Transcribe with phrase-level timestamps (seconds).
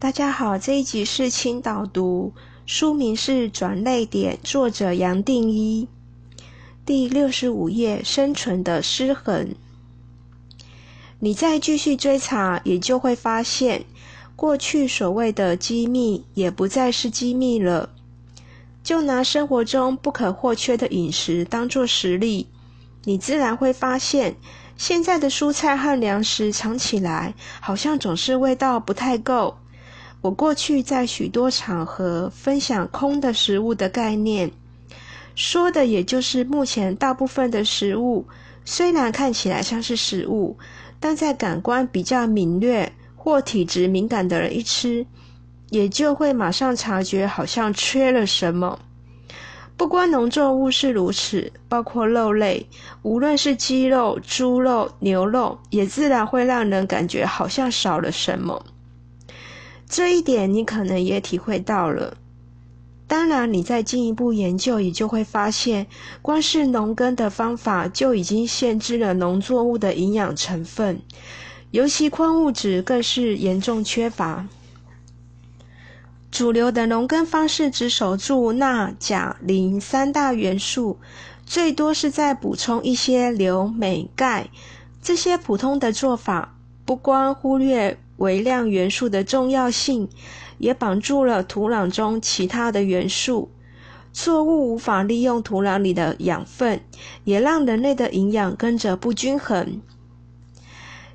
[0.00, 2.32] 大家好，这一集是轻导读，
[2.64, 5.86] 书名是《转泪点》，作者杨定一。
[6.86, 9.54] 第六十五页，生存的失衡。
[11.18, 13.84] 你再继续追查，也就会发现，
[14.34, 17.90] 过去所谓的机密，也不再是机密了。
[18.82, 22.48] 就拿生活中不可或缺的饮食当做实例，
[23.04, 24.34] 你自然会发现，
[24.78, 29.58] 现在的蔬菜和粮食尝起来，好像总是味道不太够。
[30.22, 34.50] 我过去在许多场合分享空的食物的概念，
[35.34, 38.26] 说的也就是目前大部分的食物，
[38.64, 40.58] 虽然看起来像是食物，
[41.00, 45.06] 但在感官比较敏锐或体质敏感的人一吃，
[45.70, 48.78] 也就会马上察觉好像缺了什么。
[49.78, 52.66] 不光农作物是如此，包括肉类，
[53.00, 58.62] 无论是鸡肉、猪肉、牛肉，也自然会让人感觉好像少了什么。
[59.90, 62.16] 这一点你可能也体会到了。
[63.08, 65.88] 当然，你再进一步研究，也就会发现，
[66.22, 71.02] 光是农耕的方法就已经限制了农作物的营养成分，
[71.72, 74.46] 尤其矿物质更是严重缺乏。
[76.30, 81.00] 主流的农耕方式只守住钠、钾、磷三大元素，
[81.44, 84.48] 最多是在补充一些硫、镁、钙。
[85.02, 86.54] 这些普通的做法，
[86.84, 87.98] 不光忽略。
[88.20, 90.08] 微量元素的重要性，
[90.58, 93.50] 也绑住了土壤中其他的元素，
[94.12, 96.80] 作物无法利用土壤里的养分，
[97.24, 99.80] 也让人类的营养跟着不均衡。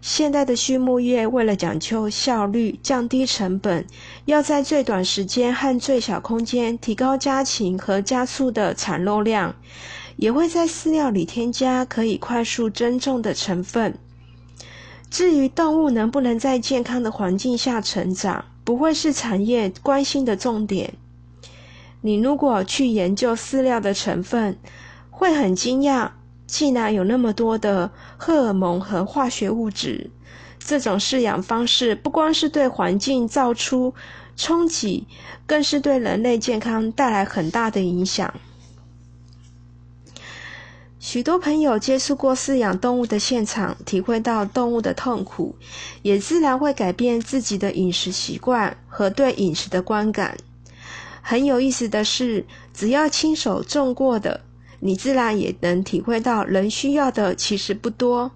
[0.00, 3.86] 现代的畜牧业为了讲究效率、降低成本，
[4.24, 9.54] 要在最短时间和最小空间提高家禽和家畜的产肉量，
[10.16, 13.98] 也会在饲料里添加可以快速增重的成分。
[15.14, 20.92] 至于动物能不能在健康的环境下成长，不会是产业关心的重点。
[22.00, 24.58] 你如果去研究饲料的成分，
[25.12, 26.10] 会很惊讶，
[26.48, 30.10] 竟然有那么多的荷尔蒙和化学物质。
[30.58, 33.94] 这种饲养方式不光是对环境造出
[34.34, 35.06] 冲击，
[35.46, 38.34] 更是对人类健康带来很大的影响。
[41.06, 45.54] 许多朋友接触过饲养动物的现场，体会到动物的痛苦，
[46.00, 50.34] 也自然会改变自己的饮食习惯和对饮食的观感。
[51.20, 54.40] 很有意思的是，只要亲手种过的，
[54.80, 58.30] 你自然也能体会到人需要的其实不多。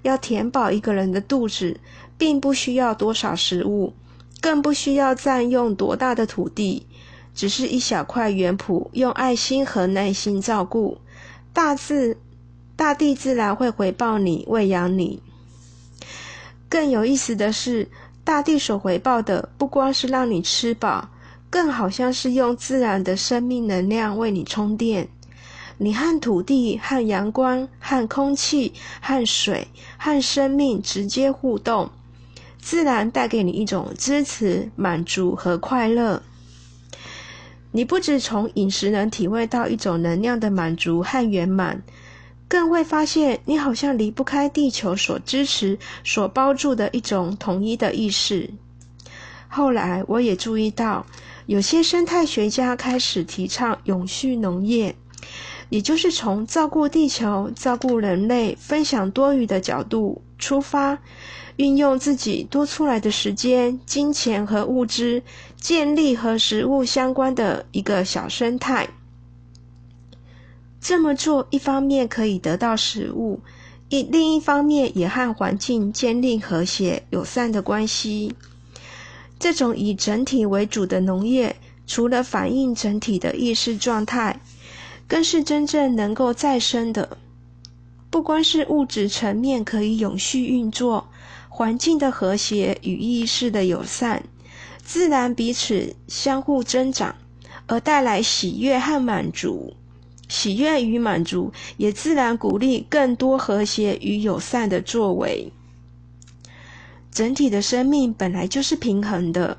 [0.00, 1.78] 要填饱一个人的肚子，
[2.16, 3.92] 并不需要多少食物，
[4.40, 6.86] 更不需要占用多大的土地，
[7.34, 10.96] 只是一小块园圃，用爱心和耐心照顾。
[11.54, 12.18] 大自
[12.74, 15.22] 大地自然会回报你，喂养你。
[16.68, 17.88] 更有意思的是，
[18.24, 21.08] 大地所回报的不光是让你吃饱，
[21.48, 25.08] 更好像是用自然的生命能量为你充电。
[25.78, 31.88] 你和土地、和阳光、和空气、和水、和生命直接互动，
[32.60, 36.20] 自然带给你一种支持、满足和快乐。
[37.76, 41.82] 你不止从饮食能体会到一种能量的满足和圆满，
[42.46, 48.48] 更会发现你好像离不开地球所支持、所包住的一种统一的意识。
[49.48, 51.04] 后来我也注意到，
[51.46, 54.94] 有些生态学家开始提倡永续农业，
[55.68, 60.96] 也就是从照顾地球、照顾人类、分享多余的角度出发。
[61.56, 65.22] 运用自己多出来的时间、金钱和物资，
[65.56, 68.88] 建立和食物相关的一个小生态。
[70.80, 73.40] 这么做，一方面可以得到食物，
[73.88, 78.34] 一另一方面也和环境建立和谐友善的关系。
[79.38, 84.40] 这种以整体为主的农业，除了反映整体的意识状态，
[85.06, 87.16] 更是真正能够再生的。
[88.10, 91.08] 不光是物质层面可以永续运作。
[91.56, 94.24] 环境的和谐与意识的友善，
[94.82, 97.14] 自然彼此相互增长，
[97.68, 99.72] 而带来喜悦和满足。
[100.28, 105.52] 喜悦与满足也自然鼓励更多和谐与友善的作为。
[107.12, 109.58] 整体的生命本来就是平衡的，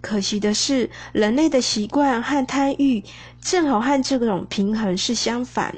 [0.00, 3.02] 可惜的是，人类的习惯和贪欲
[3.40, 5.74] 正好和这种平衡是相反，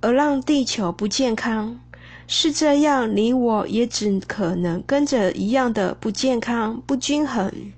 [0.00, 1.78] 而让地球不健康。
[2.28, 7.72] 是这样，你我也只可能跟着一样的不健康、不均衡。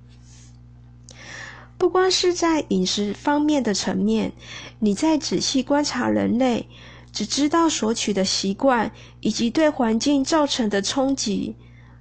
[1.76, 4.32] 不光是在饮食方面的层面，
[4.80, 6.66] 你在仔细观察人类，
[7.12, 8.90] 只知道索取的习惯
[9.20, 11.54] 以及对环境造成的冲击，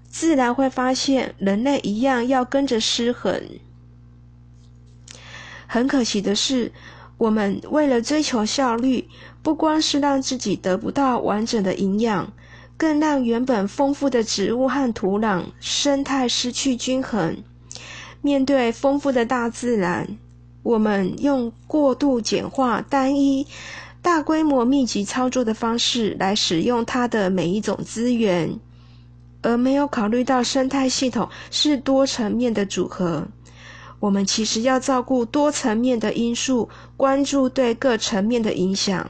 [0.10, 3.44] 自然会发现人类一样要跟着失衡。
[5.68, 6.72] 很可惜的是，
[7.18, 9.08] 我们为了追求效率，
[9.42, 12.32] 不光是让自己得不到完整的营养，
[12.78, 17.38] 更让原本丰富的植物和土壤生态失去均衡。
[18.22, 20.18] 面对丰富的大自然，
[20.62, 23.48] 我们用过度简化、单一、
[24.02, 28.60] 大规模、密集操作的方式来使用它的每一种资源，
[29.42, 33.28] 而没有考虑到生态系统是多层面的组合。
[34.00, 39.10] 我们其实要照顾多层面的因素，关注对各层面的影响。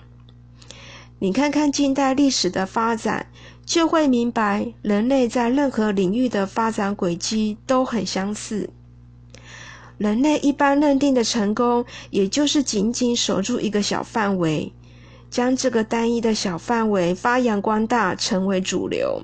[1.20, 3.28] 你看看近代历史的发展，
[3.66, 8.70] 就会明白人类在任何领域的发展轨迹都很相似。
[9.98, 14.72] 人类一般认定的成功，也就是仅仅守住一个小范围，
[15.32, 19.24] 将这个单一的小范围发扬光大，成为主流。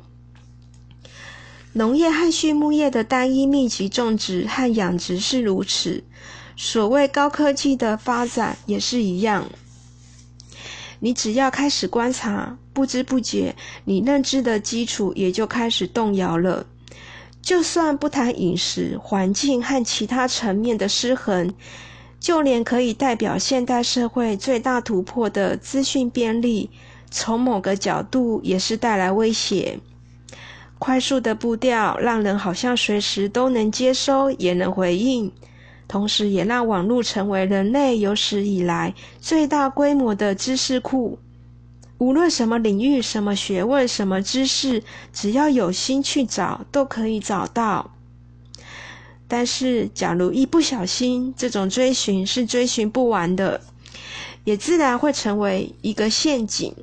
[1.75, 6.03] 农业和畜牧业的单一密集种植和养殖是如此，
[6.55, 9.49] 所谓高科技的发展也是一样。
[10.99, 13.55] 你只要开始观察，不知不觉，
[13.85, 16.63] 你认知的基础也就开始动摇了。
[17.41, 21.51] 就算不谈饮食、环境和其他层面的失衡，
[22.19, 26.69] 就连可以代表现代社会最大突破的资讯便利，
[27.09, 29.79] 从某个角度也是带来威胁。
[30.83, 35.31] 快速的步调让人好像随时都能接收，也能回应，
[35.87, 41.17] 同时也让网络成为人类有史以来最大规模的知识库。
[41.99, 44.83] 无论什么领域、什么学问、什么知识，
[45.13, 47.91] 只要有心去找，都可以找到。
[49.25, 53.61] 但是，假如一不小心，这种追寻是追寻不完的，
[54.43, 56.75] 也自然会成为一个陷阱，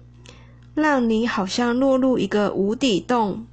[0.72, 3.44] 让你好像落入一个无底洞。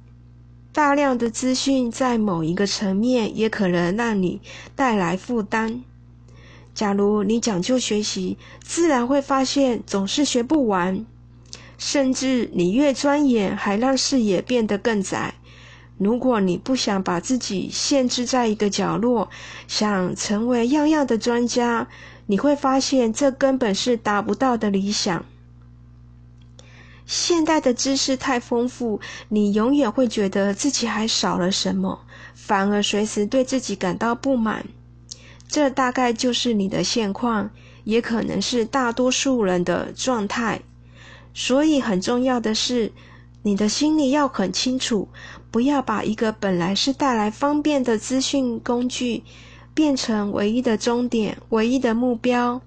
[0.78, 4.40] 大量的资讯在某一个层面也可能让你
[4.76, 5.82] 带来负担。
[6.72, 11.04] 假如你讲究学习，自然会发现总是学不完，
[11.78, 15.34] 甚至你越钻研，还让视野变得更窄。
[15.96, 19.28] 如果你不想把自己限制在一个角落，
[19.66, 21.88] 想成为样样的专家，
[22.26, 25.24] 你会发现这根本是达不到的理想。
[27.08, 29.00] 现代的知识太丰富，
[29.30, 31.98] 你永远会觉得自己还少了什么，
[32.34, 34.66] 反而随时对自己感到不满。
[35.48, 37.48] 这大概就是你的现况，
[37.84, 40.60] 也可能是大多数人的状态。
[41.32, 42.92] 所以很重要的是，
[43.42, 45.08] 你的心里要很清楚，
[45.50, 49.22] 不要把一个本来是带来方便的资讯工具，
[49.72, 52.60] 变成唯一的终点、唯一的目标。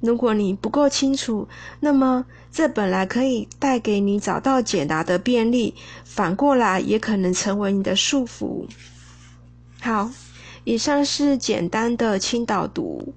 [0.00, 1.46] 如果你不够清楚，
[1.80, 5.74] 那么这本来可以带给你找到解答的便利，
[6.04, 8.64] 反过来也可能成为你的束缚。
[9.80, 10.10] 好，
[10.64, 13.12] 以上是简单的轻导读，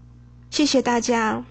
[0.50, 1.44] 谢谢大家。